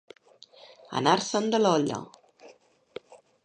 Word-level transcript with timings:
Anar-se'n 1.01 1.51
de 1.55 1.61
l'olla. 1.61 2.03